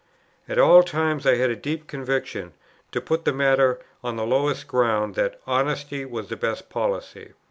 At 0.49 0.57
all 0.57 0.81
times 0.81 1.27
I 1.27 1.35
had 1.35 1.51
a 1.51 1.55
deep 1.55 1.85
conviction, 1.85 2.53
to 2.91 2.99
put 2.99 3.23
the 3.23 3.31
matter 3.31 3.79
on 4.03 4.15
the 4.15 4.25
lowest 4.25 4.67
ground, 4.67 5.13
that 5.13 5.39
"honesty 5.45 6.05
was 6.05 6.27
the 6.29 6.35
best 6.35 6.69
policy." 6.69 7.33